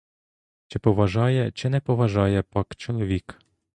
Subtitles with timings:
[0.67, 3.39] Чи поважає, чи не поважає пак чоловік!